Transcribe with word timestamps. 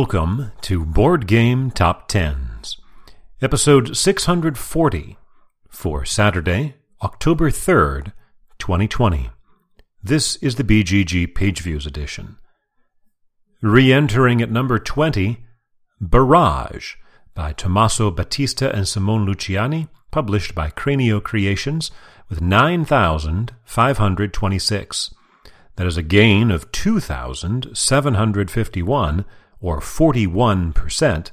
Welcome 0.00 0.52
to 0.62 0.86
Board 0.86 1.26
Game 1.26 1.70
Top 1.70 2.08
Tens, 2.08 2.78
episode 3.42 3.94
640 3.94 5.18
for 5.68 6.06
Saturday, 6.06 6.76
October 7.02 7.50
3rd, 7.50 8.14
2020. 8.58 9.28
This 10.02 10.36
is 10.36 10.54
the 10.54 10.64
BGG 10.64 11.34
Page 11.34 11.60
Views 11.60 11.84
edition. 11.84 12.38
Re 13.60 13.92
entering 13.92 14.40
at 14.40 14.50
number 14.50 14.78
20, 14.78 15.44
Barrage 16.00 16.94
by 17.34 17.52
Tommaso 17.52 18.10
Battista 18.10 18.74
and 18.74 18.88
Simone 18.88 19.26
Luciani, 19.26 19.90
published 20.10 20.54
by 20.54 20.70
Cranio 20.70 21.22
Creations, 21.22 21.90
with 22.30 22.40
9,526. 22.40 25.14
That 25.76 25.86
is 25.86 25.98
a 25.98 26.02
gain 26.02 26.50
of 26.50 26.72
2,751, 26.72 29.24
or 29.60 29.80
41%, 29.80 31.30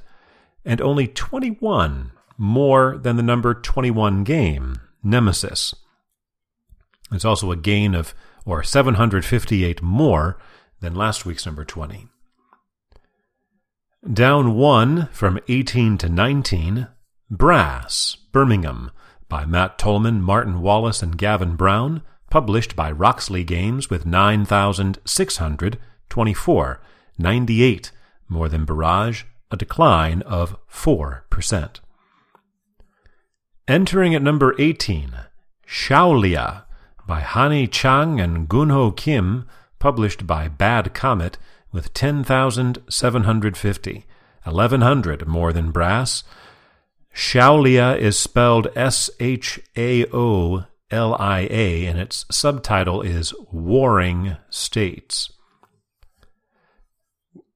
and 0.64 0.80
only 0.80 1.06
21 1.06 2.10
more 2.36 2.98
than 2.98 3.14
the 3.16 3.22
number 3.22 3.54
21 3.54 4.24
game, 4.24 4.80
Nemesis. 5.02 5.74
It's 7.10 7.24
also 7.24 7.50
a 7.50 7.56
gain 7.56 7.94
of, 7.94 8.14
or 8.44 8.62
758 8.62 9.82
more 9.82 10.38
than 10.80 10.94
last 10.94 11.26
week's 11.26 11.46
number 11.46 11.64
20. 11.64 12.06
Down 14.12 14.54
one 14.54 15.08
from 15.10 15.40
18 15.48 15.98
to 15.98 16.08
19, 16.08 16.86
Brass, 17.30 18.16
Birmingham, 18.32 18.90
by 19.28 19.44
Matt 19.44 19.76
Tolman, 19.78 20.22
Martin 20.22 20.60
Wallace, 20.60 21.02
and 21.02 21.18
Gavin 21.18 21.56
Brown, 21.56 22.02
published 22.30 22.76
by 22.76 22.90
Roxley 22.90 23.42
Games 23.42 23.90
with 23.90 24.06
9,624, 24.06 26.80
98 27.18 27.92
more 28.28 28.48
than 28.48 28.64
Barrage, 28.64 29.24
a 29.50 29.56
decline 29.56 30.22
of 30.22 30.56
4%. 30.70 31.80
Entering 33.66 34.14
at 34.14 34.22
number 34.22 34.54
18, 34.58 35.12
Xiaolia 35.66 36.62
by 37.06 37.22
Hani 37.22 37.70
Chang 37.70 38.20
and 38.20 38.48
Gunho 38.48 38.96
Kim, 38.96 39.46
published 39.78 40.26
by 40.26 40.48
Bad 40.48 40.94
Comet, 40.94 41.38
with 41.72 41.94
10,750, 41.94 44.06
1,100 44.44 45.26
more 45.26 45.52
than 45.52 45.70
Brass. 45.70 46.24
Xiaolia 47.14 47.98
is 47.98 48.18
spelled 48.18 48.68
S 48.74 49.10
H 49.20 49.60
A 49.76 50.06
O 50.06 50.64
L 50.90 51.14
I 51.16 51.46
A, 51.50 51.84
and 51.86 51.98
its 51.98 52.24
subtitle 52.30 53.02
is 53.02 53.34
Warring 53.52 54.36
States. 54.48 55.30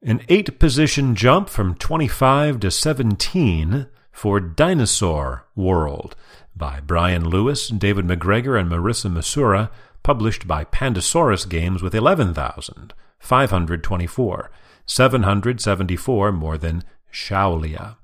An 0.05 0.21
eight 0.29 0.59
position 0.59 1.15
jump 1.15 1.49
from 1.49 1.77
25 1.77 2.59
to 2.59 2.73
17 2.73 3.87
for 4.11 4.41
Dinosaur 4.41 5.47
World 5.55 6.17
by 6.57 6.81
Brian 6.81 7.29
Lewis, 7.29 7.69
David 7.69 8.07
McGregor, 8.07 8.59
and 8.59 8.69
Marissa 8.69 9.09
Masura, 9.09 9.71
published 10.03 10.49
by 10.49 10.65
Pandasaurus 10.65 11.49
Games 11.49 11.85
with 11.85 11.95
11,524, 11.95 14.51
774 14.87 16.33
more 16.33 16.59
than 16.59 16.83
Xiaolia. 17.13 17.95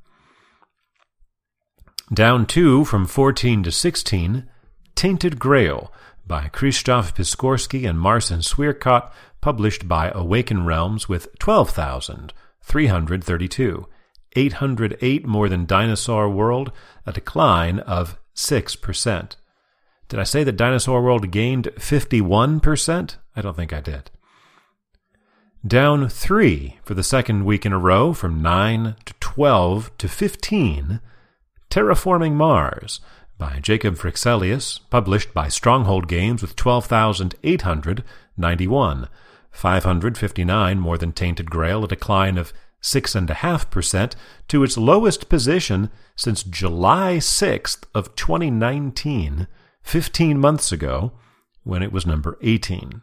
Down 2.15 2.47
two 2.47 2.85
from 2.85 3.07
14 3.07 3.65
to 3.65 3.73
16, 3.73 4.49
Tainted 4.95 5.41
Grail 5.41 5.93
by 6.29 6.51
Krzysztof 6.53 7.15
Piskorski 7.15 7.89
and 7.89 7.99
Marcin 7.99 8.41
Swierkot, 8.41 9.11
published 9.41 9.89
by 9.89 10.13
Awaken 10.15 10.67
Realms 10.67 11.09
with 11.09 11.29
12,332, 11.39 13.87
808 14.37 15.27
more 15.27 15.49
than 15.49 15.65
Dinosaur 15.65 16.29
World, 16.29 16.71
a 17.07 17.13
decline 17.13 17.79
of 17.81 18.19
6%. 18.37 19.37
Did 20.09 20.21
I 20.21 20.25
say 20.25 20.45
that 20.45 20.57
Dinosaur 20.57 21.03
World 21.03 21.31
gained 21.31 21.71
51%? 21.77 23.17
I 23.35 23.41
don't 23.41 23.57
think 23.57 23.73
I 23.73 23.81
did. 23.81 24.11
Down 25.67 26.09
3 26.09 26.79
for 26.85 26.95
the 26.95 27.03
second 27.03 27.45
week 27.45 27.67
in 27.67 27.73
a 27.73 27.79
row 27.79 28.13
from 28.13 28.41
9 28.41 28.95
to 29.05 29.15
12 29.19 29.91
to 29.99 30.09
15, 30.09 31.01
Terraforming 31.71 32.35
Mars 32.35 33.01
by 33.39 33.61
Jacob 33.61 33.97
Fryxelius, 33.97 34.81
published 34.91 35.33
by 35.33 35.49
Stronghold 35.49 36.09
Games 36.09 36.43
with 36.43 36.57
12,891, 36.57 39.09
559 39.51 40.81
more 40.81 40.99
than 40.99 41.13
Tainted 41.13 41.49
Grail, 41.49 41.85
a 41.85 41.89
decline 41.89 42.37
of 42.37 42.53
6.5% 42.83 44.15
to 44.49 44.65
its 44.65 44.77
lowest 44.77 45.29
position 45.29 45.91
since 46.17 46.43
July 46.43 47.19
6th 47.19 47.85
of 47.95 48.17
2019, 48.17 49.47
15 49.83 50.39
months 50.39 50.73
ago, 50.73 51.13
when 51.63 51.81
it 51.83 51.93
was 51.93 52.07
number 52.07 52.37
18. 52.43 53.03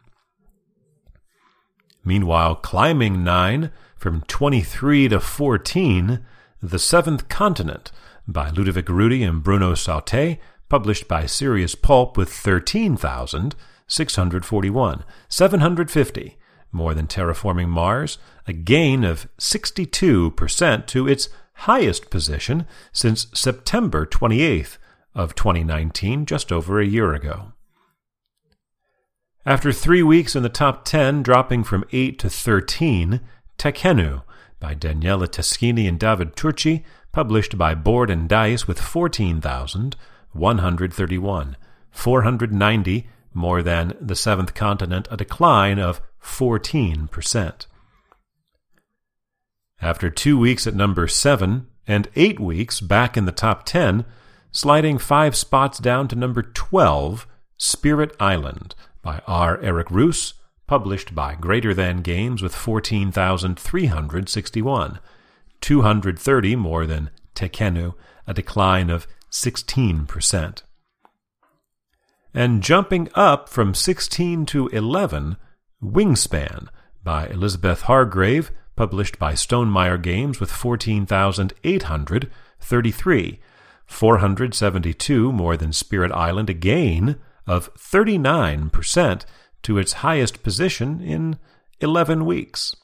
Meanwhile, 2.04 2.56
climbing 2.56 3.24
9 3.24 3.70
from 3.96 4.20
23 4.22 5.08
to 5.08 5.18
14, 5.18 6.22
The 6.62 6.78
Seventh 6.78 7.28
Continent 7.28 7.90
by 8.26 8.50
Ludovic 8.50 8.86
Roudy 8.86 9.22
and 9.22 9.42
Bruno 9.42 9.72
Sautter, 9.72 10.38
published 10.68 11.08
by 11.08 11.26
Serious 11.26 11.74
Pulp 11.74 12.16
with 12.16 12.32
13,641, 12.32 15.04
750 15.28 16.36
more 16.72 16.94
than 16.94 17.06
Terraforming 17.06 17.68
Mars, 17.68 18.18
a 18.46 18.52
gain 18.52 19.04
of 19.04 19.28
62% 19.38 20.86
to 20.86 21.08
its 21.08 21.28
highest 21.54 22.10
position 22.10 22.66
since 22.92 23.28
September 23.32 24.04
28th 24.04 24.76
of 25.14 25.34
2019, 25.34 26.26
just 26.26 26.52
over 26.52 26.78
a 26.78 26.86
year 26.86 27.14
ago. 27.14 27.52
After 29.46 29.72
three 29.72 30.02
weeks 30.02 30.36
in 30.36 30.42
the 30.42 30.48
top 30.48 30.84
10, 30.84 31.22
dropping 31.22 31.64
from 31.64 31.84
8 31.92 32.18
to 32.18 32.28
13, 32.28 33.20
Tekhenu 33.58 34.22
by 34.58 34.74
Daniele 34.74 35.26
Tascini 35.26 35.88
and 35.88 35.98
David 35.98 36.34
Turczi 36.34 36.82
published 37.16 37.56
by 37.56 37.74
Board 37.74 38.10
and 38.10 38.28
Dice 38.28 38.68
with 38.68 38.78
14,131, 38.78 41.56
490 41.90 43.08
more 43.32 43.62
than 43.62 43.94
the 43.98 44.14
seventh 44.14 44.52
continent, 44.52 45.08
a 45.10 45.16
decline 45.16 45.78
of 45.78 46.02
14%. 46.22 47.66
After 49.80 50.10
two 50.10 50.38
weeks 50.38 50.66
at 50.66 50.74
number 50.74 51.08
7 51.08 51.66
and 51.86 52.08
eight 52.16 52.38
weeks 52.38 52.82
back 52.82 53.16
in 53.16 53.24
the 53.24 53.32
top 53.32 53.64
10, 53.64 54.04
sliding 54.52 54.98
five 54.98 55.34
spots 55.34 55.78
down 55.78 56.08
to 56.08 56.16
number 56.16 56.42
12, 56.42 57.26
Spirit 57.56 58.14
Island 58.20 58.74
by 59.00 59.22
R. 59.26 59.58
Eric 59.62 59.88
Reuss, 59.88 60.34
published 60.66 61.14
by 61.14 61.34
Greater 61.34 61.72
Than 61.72 62.02
Games 62.02 62.42
with 62.42 62.54
14,361. 62.54 64.98
230 65.60 66.56
more 66.56 66.86
than 66.86 67.10
Tekhenu, 67.34 67.94
a 68.26 68.34
decline 68.34 68.90
of 68.90 69.06
16%. 69.30 70.62
And 72.34 72.62
jumping 72.62 73.08
up 73.14 73.48
from 73.48 73.72
16 73.74 74.44
to 74.46 74.66
11, 74.68 75.36
Wingspan 75.82 76.68
by 77.02 77.26
Elizabeth 77.28 77.82
Hargrave, 77.82 78.50
published 78.74 79.18
by 79.18 79.32
Stonemaier 79.32 80.02
Games 80.02 80.40
with 80.40 80.50
14,833, 80.50 83.40
472 83.86 85.32
more 85.32 85.56
than 85.56 85.72
Spirit 85.72 86.12
Island, 86.12 86.50
a 86.50 86.54
gain 86.54 87.16
of 87.46 87.72
39% 87.74 89.24
to 89.62 89.78
its 89.78 89.92
highest 89.94 90.42
position 90.42 91.00
in 91.00 91.38
11 91.80 92.26
weeks. 92.26 92.74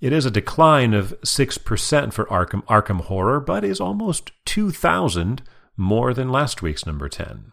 It 0.00 0.12
is 0.14 0.24
a 0.24 0.30
decline 0.30 0.94
of 0.94 1.20
6% 1.20 2.14
for 2.14 2.24
Arkham, 2.24 2.64
Arkham 2.64 3.02
Horror, 3.02 3.40
but 3.40 3.62
is 3.62 3.78
almost 3.78 4.32
2,000 4.46 5.42
more 5.76 6.14
than 6.14 6.30
last 6.30 6.62
week's 6.62 6.86
number 6.86 7.10
10. 7.10 7.52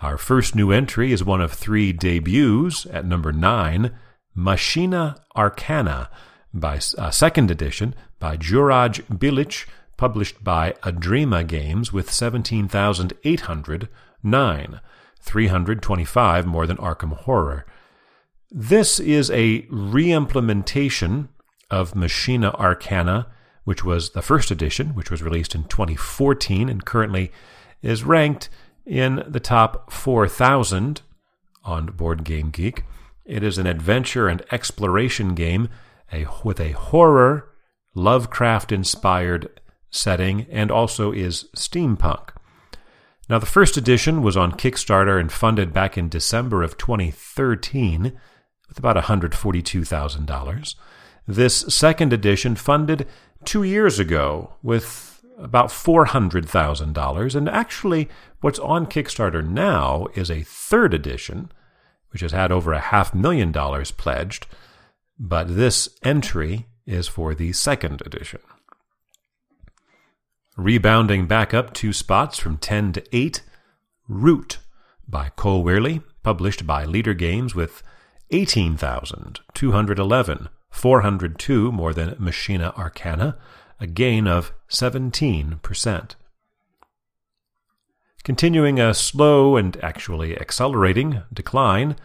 Our 0.00 0.16
first 0.16 0.54
new 0.54 0.72
entry 0.72 1.12
is 1.12 1.22
one 1.22 1.42
of 1.42 1.52
three 1.52 1.92
debuts 1.92 2.86
at 2.86 3.04
number 3.04 3.34
9, 3.34 3.94
Machina 4.34 5.16
Arcana, 5.36 6.08
by 6.54 6.80
uh, 6.96 7.10
second 7.10 7.50
edition 7.50 7.94
by 8.18 8.38
Juraj 8.38 9.02
Bilic, 9.18 9.66
published 9.98 10.42
by 10.42 10.72
Adrema 10.82 11.46
Games 11.46 11.92
with 11.92 12.10
17,809, 12.10 14.80
325 15.20 16.46
more 16.46 16.66
than 16.66 16.78
Arkham 16.78 17.12
Horror. 17.12 17.66
This 18.50 18.98
is 18.98 19.30
a 19.30 19.66
reimplementation 19.66 21.28
of 21.70 21.94
Machina 21.94 22.52
Arcana, 22.52 23.26
which 23.64 23.84
was 23.84 24.12
the 24.12 24.22
first 24.22 24.50
edition, 24.50 24.94
which 24.94 25.10
was 25.10 25.22
released 25.22 25.54
in 25.54 25.64
2014 25.64 26.70
and 26.70 26.86
currently 26.86 27.30
is 27.82 28.02
ranked 28.02 28.48
in 28.86 29.22
the 29.26 29.40
top 29.40 29.92
4,000 29.92 31.02
on 31.64 31.86
Board 31.86 32.24
Game 32.24 32.50
Geek. 32.50 32.84
It 33.24 33.42
is 33.42 33.58
an 33.58 33.66
adventure 33.66 34.28
and 34.28 34.42
exploration 34.50 35.34
game 35.34 35.68
a, 36.12 36.26
with 36.44 36.60
a 36.60 36.72
horror, 36.72 37.52
Lovecraft 37.94 38.72
inspired 38.72 39.60
setting, 39.90 40.46
and 40.50 40.70
also 40.70 41.12
is 41.12 41.44
steampunk. 41.56 42.30
Now, 43.28 43.38
the 43.38 43.46
first 43.46 43.76
edition 43.76 44.22
was 44.22 44.36
on 44.36 44.52
Kickstarter 44.52 45.20
and 45.20 45.30
funded 45.30 45.72
back 45.72 45.96
in 45.96 46.08
December 46.08 46.62
of 46.62 46.76
2013 46.76 48.18
with 48.68 48.78
about 48.78 48.96
$142,000. 48.96 50.74
This 51.28 51.56
second 51.68 52.12
edition 52.12 52.56
funded 52.56 53.06
two 53.44 53.62
years 53.62 53.98
ago 54.00 54.54
with 54.62 55.09
about 55.40 55.68
$400,000. 55.68 57.34
And 57.34 57.48
actually, 57.48 58.08
what's 58.40 58.58
on 58.58 58.86
Kickstarter 58.86 59.46
now 59.46 60.06
is 60.14 60.30
a 60.30 60.42
third 60.42 60.94
edition, 60.94 61.52
which 62.10 62.22
has 62.22 62.32
had 62.32 62.52
over 62.52 62.72
a 62.72 62.80
half 62.80 63.14
million 63.14 63.52
dollars 63.52 63.90
pledged. 63.90 64.46
But 65.18 65.56
this 65.56 65.88
entry 66.02 66.66
is 66.86 67.08
for 67.08 67.34
the 67.34 67.52
second 67.52 68.02
edition. 68.04 68.40
Rebounding 70.56 71.26
back 71.26 71.54
up 71.54 71.72
two 71.72 71.92
spots 71.92 72.38
from 72.38 72.58
10 72.58 72.92
to 72.94 73.16
8, 73.16 73.42
Root 74.08 74.58
by 75.08 75.30
Cole 75.36 75.64
Wehrle, 75.64 76.02
published 76.22 76.66
by 76.66 76.84
Leder 76.84 77.16
Games 77.16 77.54
with 77.54 77.82
18,211, 78.30 80.48
402 80.70 81.72
more 81.72 81.94
than 81.94 82.14
Machina 82.18 82.74
Arcana, 82.76 83.38
a 83.80 83.86
gain 83.86 84.26
of 84.26 84.52
17%. 84.68 86.14
Continuing 88.22 88.78
a 88.78 88.92
slow 88.92 89.56
and 89.56 89.82
actually 89.82 90.38
accelerating 90.38 91.22
decline, 91.32 91.96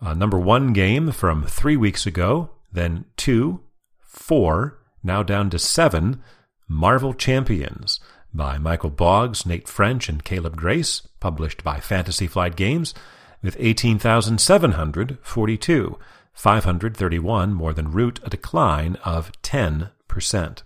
a 0.00 0.14
number 0.14 0.38
one 0.38 0.74
game 0.74 1.10
from 1.10 1.46
three 1.46 1.76
weeks 1.76 2.06
ago, 2.06 2.50
then 2.72 3.06
two, 3.16 3.60
four, 3.98 4.78
now 5.02 5.22
down 5.22 5.48
to 5.50 5.58
seven, 5.58 6.22
Marvel 6.68 7.14
Champions 7.14 8.00
by 8.32 8.58
Michael 8.58 8.90
Boggs, 8.90 9.44
Nate 9.44 9.66
French, 9.66 10.08
and 10.08 10.22
Caleb 10.22 10.56
Grace, 10.56 11.02
published 11.18 11.64
by 11.64 11.80
Fantasy 11.80 12.26
Flight 12.26 12.54
Games, 12.54 12.94
with 13.42 13.56
18,742, 13.58 15.98
531 16.32 17.52
more 17.52 17.72
than 17.72 17.90
Root, 17.90 18.20
a 18.22 18.30
decline 18.30 18.96
of 19.04 19.32
10%. 19.42 20.62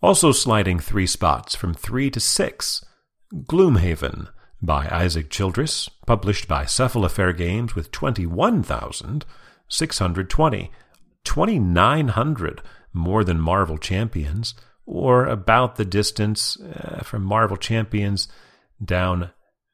Also 0.00 0.30
sliding 0.30 0.78
three 0.78 1.06
spots 1.06 1.56
from 1.56 1.74
3 1.74 2.08
to 2.10 2.20
6, 2.20 2.84
Gloomhaven 3.34 4.28
by 4.62 4.88
Isaac 4.88 5.28
Childress, 5.28 5.88
published 6.06 6.46
by 6.46 6.62
Cephalofair 6.64 7.36
Games 7.36 7.74
with 7.74 7.90
21,620, 7.90 10.70
2,900 11.24 12.62
more 12.92 13.24
than 13.24 13.40
Marvel 13.40 13.78
Champions, 13.78 14.54
or 14.86 15.26
about 15.26 15.74
the 15.76 15.84
distance 15.84 16.56
uh, 16.60 17.02
from 17.02 17.24
Marvel 17.24 17.56
Champions 17.56 18.28
down 18.82 19.30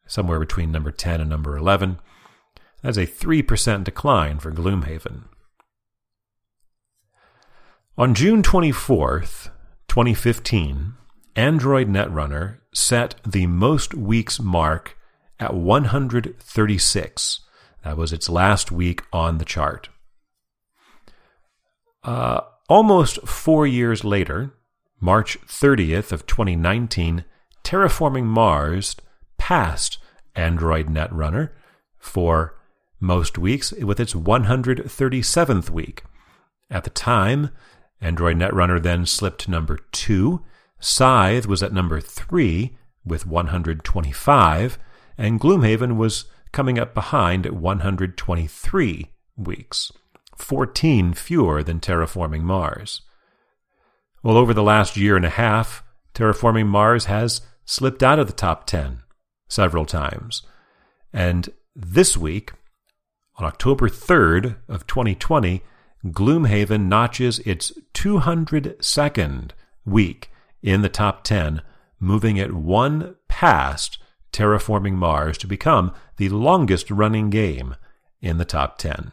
somewhere 0.06 0.40
between 0.40 0.72
number 0.72 0.90
10 0.90 1.20
and 1.20 1.30
number 1.30 1.56
11. 1.56 1.98
That's 2.82 2.96
a 2.96 3.06
3% 3.06 3.84
decline 3.84 4.38
for 4.38 4.52
Gloomhaven. 4.52 5.24
On 7.96 8.14
June 8.14 8.42
24th, 8.42 9.50
2015, 9.94 10.94
Android 11.36 11.88
Netrunner 11.88 12.58
set 12.74 13.14
the 13.24 13.46
most 13.46 13.94
weeks 13.94 14.40
mark 14.40 14.98
at 15.38 15.54
136. 15.54 17.40
That 17.84 17.96
was 17.96 18.12
its 18.12 18.28
last 18.28 18.72
week 18.72 19.02
on 19.12 19.38
the 19.38 19.44
chart. 19.44 19.90
Uh, 22.02 22.40
almost 22.68 23.20
four 23.24 23.68
years 23.68 24.02
later, 24.02 24.52
March 24.98 25.38
30th 25.46 26.10
of 26.10 26.26
2019, 26.26 27.24
Terraforming 27.62 28.24
Mars 28.24 28.96
passed 29.38 29.98
Android 30.34 30.88
Netrunner 30.88 31.50
for 31.98 32.56
most 32.98 33.38
weeks 33.38 33.70
with 33.70 34.00
its 34.00 34.12
137th 34.12 35.70
week. 35.70 36.02
At 36.68 36.82
the 36.82 36.90
time, 36.90 37.50
Android 38.04 38.36
Netrunner 38.36 38.82
then 38.82 39.06
slipped 39.06 39.40
to 39.42 39.50
number 39.50 39.78
2. 39.92 40.42
Scythe 40.78 41.46
was 41.46 41.62
at 41.62 41.72
number 41.72 42.00
3 42.00 42.76
with 43.02 43.26
125, 43.26 44.78
and 45.16 45.40
Gloomhaven 45.40 45.96
was 45.96 46.26
coming 46.52 46.78
up 46.78 46.92
behind 46.92 47.46
at 47.46 47.54
123 47.54 49.10
weeks, 49.38 49.90
14 50.36 51.14
fewer 51.14 51.62
than 51.62 51.80
Terraforming 51.80 52.42
Mars. 52.42 53.00
Well, 54.22 54.36
over 54.36 54.52
the 54.52 54.62
last 54.62 54.98
year 54.98 55.16
and 55.16 55.24
a 55.24 55.30
half, 55.30 55.82
Terraforming 56.14 56.66
Mars 56.66 57.06
has 57.06 57.40
slipped 57.64 58.02
out 58.02 58.18
of 58.18 58.26
the 58.26 58.34
top 58.34 58.66
10 58.66 59.02
several 59.48 59.86
times. 59.86 60.42
And 61.10 61.48
this 61.74 62.18
week, 62.18 62.52
on 63.36 63.46
October 63.46 63.88
3rd 63.88 64.56
of 64.68 64.86
2020, 64.86 65.62
Gloomhaven 66.06 66.88
notches 66.88 67.38
its 67.40 67.72
202nd 67.94 69.50
week 69.86 70.30
in 70.62 70.82
the 70.82 70.88
top 70.88 71.24
10, 71.24 71.62
moving 71.98 72.36
it 72.36 72.52
one 72.54 73.16
past 73.28 73.98
Terraforming 74.32 74.94
Mars 74.94 75.38
to 75.38 75.46
become 75.46 75.92
the 76.16 76.28
longest 76.28 76.90
running 76.90 77.30
game 77.30 77.76
in 78.20 78.38
the 78.38 78.44
top 78.44 78.78
10. 78.78 79.12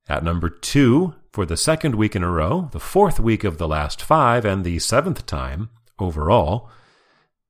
At 0.10 0.24
number 0.24 0.50
two, 0.50 1.16
for 1.34 1.46
the 1.46 1.58
second 1.58 1.96
week 1.96 2.16
in 2.16 2.24
a 2.24 2.32
row, 2.32 2.70
the 2.72 2.80
fourth 2.80 3.20
week 3.20 3.44
of 3.44 3.58
the 3.58 3.68
last 3.68 4.02
five, 4.02 4.46
and 4.46 4.64
the 4.64 4.80
seventh 4.80 5.26
time 5.26 5.70
overall, 6.00 6.70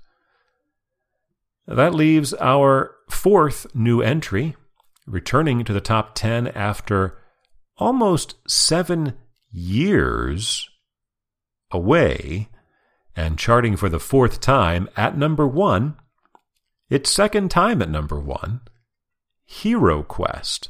That 1.66 1.96
leaves 1.96 2.36
our 2.36 2.94
fourth 3.10 3.66
new 3.74 4.02
entry, 4.02 4.56
returning 5.06 5.64
to 5.64 5.74
the 5.74 5.82
top 5.82 6.14
10 6.14 6.50
after 6.50 7.18
almost 7.78 8.36
seven 8.48 9.14
years 9.52 10.70
away 11.72 12.50
and 13.16 13.40
charting 13.40 13.76
for 13.76 13.90
the 13.90 14.00
fourth 14.00 14.40
time 14.40 14.88
at 14.96 15.18
number 15.18 15.48
one. 15.48 15.96
Its 16.90 17.12
second 17.12 17.52
time 17.52 17.82
at 17.82 17.90
number 17.90 18.18
one, 18.20 18.62
Hero 19.44 20.04
Quest 20.04 20.70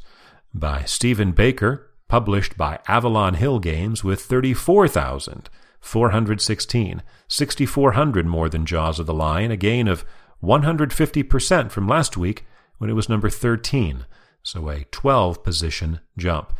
by 0.52 0.82
Stephen 0.84 1.30
Baker, 1.32 1.92
published 2.08 2.56
by 2.56 2.80
Avalon 2.88 3.34
Hill 3.34 3.60
Games 3.60 4.02
with 4.02 4.22
34,416, 4.22 7.02
6,400 7.28 8.26
more 8.26 8.48
than 8.48 8.66
Jaws 8.66 8.98
of 8.98 9.06
the 9.06 9.14
Lion, 9.14 9.52
a 9.52 9.56
gain 9.56 9.86
of 9.86 10.04
150% 10.42 11.70
from 11.70 11.86
last 11.86 12.16
week 12.16 12.44
when 12.78 12.90
it 12.90 12.94
was 12.94 13.08
number 13.08 13.28
13, 13.28 14.06
so 14.42 14.70
a 14.70 14.84
12 14.84 15.44
position 15.44 16.00
jump. 16.16 16.54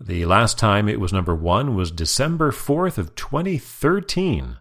The 0.00 0.26
last 0.26 0.58
time 0.58 0.88
it 0.88 1.00
was 1.00 1.12
number 1.12 1.34
one 1.34 1.74
was 1.74 1.90
December 1.90 2.52
4th 2.52 2.98
of 2.98 3.16
2013, 3.16 4.58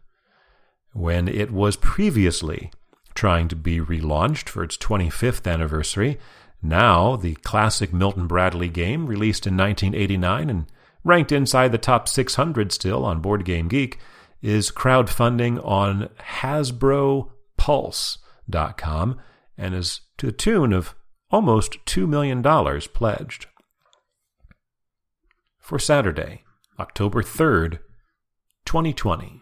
when 0.94 1.28
it 1.28 1.52
was 1.52 1.76
previously 1.76 2.72
trying 3.14 3.48
to 3.50 3.56
be 3.56 3.80
relaunched 3.80 4.50
for 4.50 4.64
its 4.64 4.76
25th 4.78 5.46
anniversary. 5.52 6.18
Now, 6.64 7.16
the 7.16 7.36
classic 7.36 7.94
Milton 7.94 8.26
Bradley 8.26 8.68
game, 8.68 9.06
released 9.06 9.46
in 9.46 9.56
1989 9.56 10.50
and 10.50 10.66
ranked 11.04 11.32
inside 11.32 11.72
the 11.72 11.78
top 11.78 12.08
600 12.08 12.72
still 12.72 13.06
on 13.06 13.22
Board 13.22 13.46
Game 13.46 13.68
Geek, 13.68 14.00
is 14.42 14.72
crowdfunding 14.72 15.64
on 15.64 16.10
HasbroPulse.com 16.40 19.20
and 19.56 19.76
is 19.76 20.02
to 20.18 20.26
the 20.26 20.32
tune 20.32 20.74
of 20.74 20.96
almost 21.30 21.86
$2 21.86 22.08
million 22.08 22.42
pledged 22.42 23.46
for 25.68 25.78
Saturday, 25.78 26.46
October 26.80 27.22
3rd, 27.22 27.80
2020. 28.66 29.42